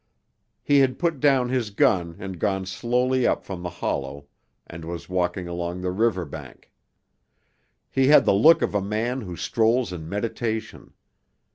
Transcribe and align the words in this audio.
He 0.63 0.79
had 0.79 0.97
put 0.97 1.19
down 1.19 1.49
his 1.49 1.69
gun 1.69 2.15
and 2.17 2.39
gone 2.39 2.65
slowly 2.65 3.27
up 3.27 3.45
from 3.45 3.61
the 3.61 3.69
hollow 3.69 4.25
and 4.65 4.83
was 4.83 5.07
walking 5.07 5.47
along 5.47 5.81
the 5.81 5.91
river 5.91 6.25
bank. 6.25 6.71
He 7.91 8.07
had 8.07 8.25
the 8.25 8.33
look 8.33 8.63
of 8.63 8.73
a 8.73 8.81
man 8.81 9.21
who 9.21 9.35
strolls 9.35 9.93
in 9.93 10.09
meditation. 10.09 10.93